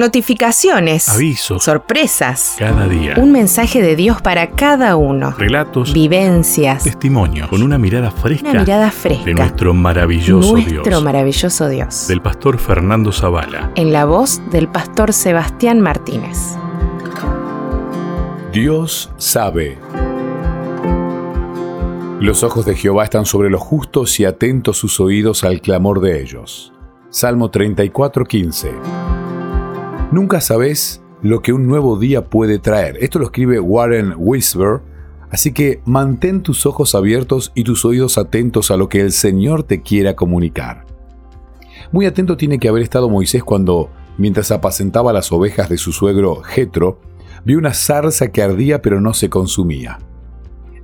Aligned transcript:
Notificaciones. 0.00 1.10
Avisos. 1.10 1.62
Sorpresas. 1.62 2.54
Cada 2.58 2.88
día. 2.88 3.16
Un 3.18 3.32
mensaje 3.32 3.82
de 3.82 3.96
Dios 3.96 4.22
para 4.22 4.52
cada 4.52 4.96
uno. 4.96 5.32
Relatos. 5.36 5.92
Vivencias. 5.92 6.84
Testimonios. 6.84 7.48
Con 7.48 7.62
una 7.62 7.76
mirada 7.76 8.10
fresca. 8.10 8.48
Una 8.48 8.60
mirada 8.60 8.90
fresca. 8.90 9.26
De 9.26 9.34
nuestro 9.34 9.74
maravilloso 9.74 10.52
Nuestro 10.52 10.82
Dios. 10.84 11.02
maravilloso 11.02 11.68
Dios. 11.68 12.08
Del 12.08 12.22
pastor 12.22 12.56
Fernando 12.58 13.12
Zavala. 13.12 13.72
En 13.74 13.92
la 13.92 14.06
voz 14.06 14.40
del 14.50 14.68
pastor 14.68 15.12
Sebastián 15.12 15.82
Martínez. 15.82 16.56
Dios 18.54 19.10
sabe. 19.18 19.76
Los 22.20 22.42
ojos 22.42 22.64
de 22.64 22.74
Jehová 22.74 23.04
están 23.04 23.26
sobre 23.26 23.50
los 23.50 23.60
justos 23.60 24.18
y 24.18 24.24
atentos 24.24 24.78
sus 24.78 24.98
oídos 24.98 25.44
al 25.44 25.60
clamor 25.60 26.00
de 26.00 26.22
ellos. 26.22 26.72
Salmo 27.10 27.50
34:15. 27.50 29.29
Nunca 30.12 30.40
sabes 30.40 31.02
lo 31.22 31.40
que 31.40 31.52
un 31.52 31.68
nuevo 31.68 31.96
día 31.96 32.24
puede 32.24 32.58
traer. 32.58 32.96
Esto 33.00 33.20
lo 33.20 33.26
escribe 33.26 33.60
Warren 33.60 34.14
Whisper, 34.16 34.80
así 35.30 35.52
que 35.52 35.80
mantén 35.84 36.42
tus 36.42 36.66
ojos 36.66 36.96
abiertos 36.96 37.52
y 37.54 37.62
tus 37.62 37.84
oídos 37.84 38.18
atentos 38.18 38.72
a 38.72 38.76
lo 38.76 38.88
que 38.88 39.00
el 39.00 39.12
Señor 39.12 39.62
te 39.62 39.82
quiera 39.82 40.16
comunicar. 40.16 40.84
Muy 41.92 42.06
atento 42.06 42.36
tiene 42.36 42.58
que 42.58 42.68
haber 42.68 42.82
estado 42.82 43.08
Moisés 43.08 43.44
cuando, 43.44 43.88
mientras 44.18 44.50
apacentaba 44.50 45.12
las 45.12 45.30
ovejas 45.30 45.68
de 45.68 45.78
su 45.78 45.92
suegro 45.92 46.42
Jetro, 46.42 47.00
vio 47.44 47.58
una 47.58 47.72
zarza 47.72 48.32
que 48.32 48.42
ardía 48.42 48.82
pero 48.82 49.00
no 49.00 49.14
se 49.14 49.30
consumía. 49.30 50.00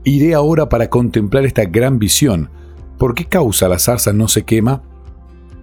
Iré 0.05 0.35
ahora 0.35 0.69
para 0.69 0.89
contemplar 0.89 1.45
esta 1.47 1.65
gran 1.65 1.99
visión. 1.99 2.49
¿Por 2.97 3.17
qué 3.17 3.25
causa 3.25 3.69
la 3.69 3.81
zarza 3.81 4.13
no 4.13 4.29
se 4.29 4.45
quema? 4.45 4.83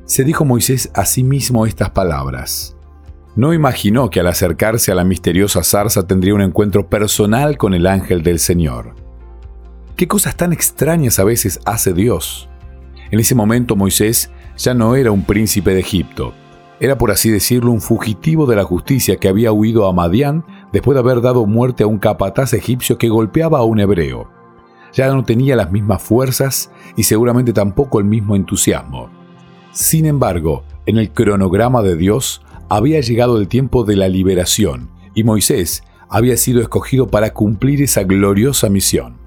Se 0.04 0.26
dijo 0.26 0.44
Moisés 0.44 0.92
a 0.94 1.06
sí 1.06 1.24
mismo 1.24 1.66
estas 1.66 1.92
palabras. 1.92 2.76
No 3.36 3.52
imaginó 3.52 4.12
que 4.12 4.20
al 4.20 4.28
acercarse 4.28 4.92
a 4.92 4.96
la 4.96 5.04
misteriosa 5.04 5.64
zarza 5.64 6.06
tendría 6.06 6.36
un 6.36 6.42
encuentro 6.42 6.88
personal 6.88 7.58
con 7.58 7.74
el 7.74 7.88
ángel 7.88 8.22
del 8.22 8.38
Señor. 8.38 8.94
¿Qué 9.96 10.08
cosas 10.08 10.36
tan 10.36 10.54
extrañas 10.54 11.18
a 11.18 11.24
veces 11.24 11.60
hace 11.66 11.94
Dios? 11.94 12.48
En 13.10 13.20
ese 13.20 13.34
momento 13.34 13.76
Moisés 13.76 14.30
ya 14.58 14.76
no 14.76 14.96
era 14.96 15.12
un 15.12 15.24
príncipe 15.24 15.74
de 15.74 15.80
Egipto. 15.80 16.34
Era, 16.80 16.98
por 16.98 17.10
así 17.10 17.32
decirlo, 17.32 17.72
un 17.72 17.82
fugitivo 17.82 18.46
de 18.46 18.56
la 18.56 18.64
justicia 18.64 19.18
que 19.18 19.30
había 19.30 19.52
huido 19.52 19.88
a 19.88 19.94
Madián 19.94 20.46
después 20.72 20.96
de 20.96 21.00
haber 21.00 21.22
dado 21.22 21.46
muerte 21.46 21.84
a 21.84 21.88
un 21.88 21.98
capataz 21.98 22.54
egipcio 22.54 22.98
que 22.98 23.10
golpeaba 23.10 23.60
a 23.60 23.64
un 23.64 23.80
hebreo. 23.80 24.30
Ya 24.94 25.08
no 25.08 25.24
tenía 25.24 25.56
las 25.56 25.72
mismas 25.72 26.04
fuerzas 26.04 26.72
y 26.96 27.04
seguramente 27.04 27.52
tampoco 27.52 28.00
el 28.00 28.06
mismo 28.06 28.36
entusiasmo. 28.36 29.10
Sin 29.72 30.06
embargo, 30.06 30.64
en 30.86 30.98
el 30.98 31.12
cronograma 31.12 31.82
de 31.82 31.96
Dios 31.96 32.44
había 32.70 33.00
llegado 33.02 33.38
el 33.38 33.48
tiempo 33.48 33.84
de 33.84 33.96
la 33.96 34.10
liberación 34.10 34.90
y 35.16 35.24
Moisés 35.24 35.84
había 36.10 36.38
sido 36.38 36.62
escogido 36.62 37.08
para 37.08 37.34
cumplir 37.34 37.82
esa 37.82 38.04
gloriosa 38.04 38.70
misión. 38.70 39.18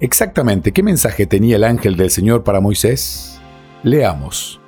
Exactamente, 0.00 0.72
¿qué 0.72 0.82
mensaje 0.82 1.26
tenía 1.26 1.56
el 1.56 1.64
ángel 1.64 1.96
del 1.96 2.10
Señor 2.10 2.44
para 2.44 2.60
Moisés? 2.60 3.40
Leamos. 3.82 4.60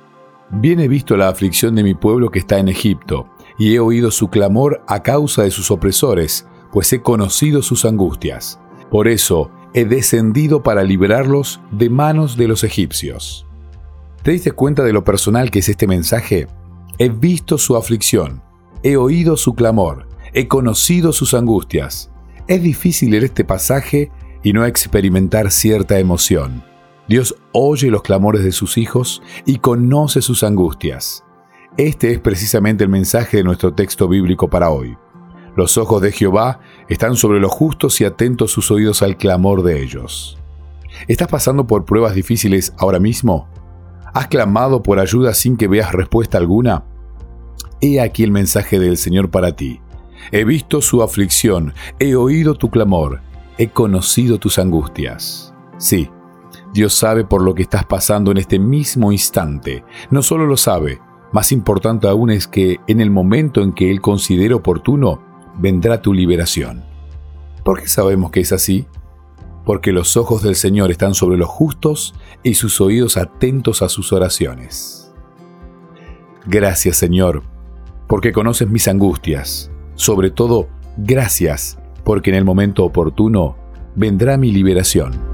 Bien 0.49 0.79
he 0.79 0.87
visto 0.87 1.15
la 1.15 1.29
aflicción 1.29 1.75
de 1.75 1.83
mi 1.83 1.93
pueblo 1.93 2.31
que 2.31 2.39
está 2.39 2.57
en 2.57 2.67
Egipto, 2.67 3.29
y 3.59 3.75
he 3.75 3.79
oído 3.79 4.09
su 4.09 4.29
clamor 4.29 4.81
a 4.87 5.03
causa 5.03 5.43
de 5.43 5.51
sus 5.51 5.69
opresores, 5.69 6.47
pues 6.71 6.91
he 6.93 7.01
conocido 7.01 7.61
sus 7.61 7.85
angustias. 7.85 8.59
Por 8.89 9.07
eso 9.07 9.51
he 9.73 9.85
descendido 9.85 10.63
para 10.63 10.83
liberarlos 10.83 11.61
de 11.71 11.89
manos 11.89 12.37
de 12.37 12.47
los 12.47 12.63
egipcios. 12.63 13.45
¿Te 14.23 14.31
diste 14.31 14.51
cuenta 14.51 14.83
de 14.83 14.93
lo 14.93 15.03
personal 15.03 15.51
que 15.51 15.59
es 15.59 15.69
este 15.69 15.87
mensaje? 15.87 16.47
He 17.01 17.07
visto 17.07 17.57
su 17.57 17.77
aflicción, 17.77 18.41
he 18.83 18.97
oído 18.97 19.37
su 19.37 19.55
clamor, 19.55 20.09
he 20.33 20.49
conocido 20.49 21.13
sus 21.13 21.33
angustias. 21.33 22.11
Es 22.45 22.61
difícil 22.61 23.11
leer 23.11 23.23
este 23.23 23.45
pasaje 23.45 24.11
y 24.43 24.51
no 24.51 24.65
experimentar 24.65 25.49
cierta 25.49 25.97
emoción. 25.97 26.61
Dios 27.07 27.37
oye 27.53 27.89
los 27.89 28.01
clamores 28.01 28.43
de 28.43 28.51
sus 28.51 28.77
hijos 28.77 29.21
y 29.45 29.59
conoce 29.59 30.21
sus 30.21 30.43
angustias. 30.43 31.23
Este 31.77 32.11
es 32.11 32.19
precisamente 32.19 32.83
el 32.83 32.89
mensaje 32.89 33.37
de 33.37 33.45
nuestro 33.45 33.73
texto 33.73 34.09
bíblico 34.09 34.49
para 34.49 34.69
hoy. 34.69 34.97
Los 35.55 35.77
ojos 35.77 36.01
de 36.01 36.11
Jehová 36.11 36.59
están 36.89 37.15
sobre 37.15 37.39
los 37.39 37.53
justos 37.53 38.01
y 38.01 38.03
atentos 38.03 38.51
sus 38.51 38.71
oídos 38.71 39.03
al 39.03 39.15
clamor 39.15 39.63
de 39.63 39.81
ellos. 39.81 40.37
¿Estás 41.07 41.29
pasando 41.29 41.65
por 41.65 41.85
pruebas 41.85 42.13
difíciles 42.13 42.73
ahora 42.77 42.99
mismo? 42.99 43.47
¿Has 44.13 44.27
clamado 44.27 44.83
por 44.83 44.99
ayuda 44.99 45.33
sin 45.33 45.55
que 45.55 45.69
veas 45.69 45.93
respuesta 45.93 46.37
alguna? 46.37 46.88
He 47.81 48.01
aquí 48.01 48.23
el 48.23 48.31
mensaje 48.31 48.79
del 48.79 48.97
Señor 48.97 49.29
para 49.29 49.55
ti. 49.55 49.79
He 50.31 50.43
visto 50.43 50.81
su 50.81 51.01
aflicción, 51.01 51.73
he 51.97 52.15
oído 52.15 52.55
tu 52.55 52.69
clamor, 52.69 53.21
he 53.57 53.69
conocido 53.69 54.37
tus 54.37 54.59
angustias. 54.59 55.53
Sí, 55.77 56.09
Dios 56.73 56.93
sabe 56.93 57.23
por 57.23 57.41
lo 57.41 57.55
que 57.55 57.63
estás 57.63 57.85
pasando 57.85 58.31
en 58.31 58.37
este 58.37 58.59
mismo 58.59 59.11
instante. 59.11 59.83
No 60.11 60.21
solo 60.21 60.45
lo 60.45 60.57
sabe, 60.57 60.99
más 61.31 61.51
importante 61.51 62.07
aún 62.07 62.29
es 62.31 62.47
que 62.47 62.79
en 62.87 63.01
el 63.01 63.11
momento 63.11 63.61
en 63.61 63.73
que 63.73 63.89
Él 63.89 64.01
considere 64.01 64.53
oportuno, 64.53 65.21
vendrá 65.57 66.01
tu 66.01 66.13
liberación. 66.13 66.83
¿Por 67.63 67.81
qué 67.81 67.87
sabemos 67.87 68.31
que 68.31 68.41
es 68.41 68.51
así? 68.51 68.87
Porque 69.65 69.91
los 69.91 70.17
ojos 70.17 70.41
del 70.41 70.55
Señor 70.55 70.91
están 70.91 71.13
sobre 71.13 71.37
los 71.37 71.49
justos 71.49 72.15
y 72.43 72.55
sus 72.55 72.81
oídos 72.81 73.17
atentos 73.17 73.81
a 73.81 73.89
sus 73.89 74.11
oraciones. 74.11 75.11
Gracias 76.45 76.97
Señor, 76.97 77.43
porque 78.09 78.33
conoces 78.33 78.67
mis 78.67 78.87
angustias. 78.87 79.71
Sobre 79.93 80.31
todo, 80.31 80.67
gracias, 80.97 81.77
porque 82.03 82.31
en 82.31 82.37
el 82.37 82.43
momento 82.43 82.83
oportuno 82.83 83.55
vendrá 83.95 84.35
mi 84.35 84.51
liberación. 84.51 85.28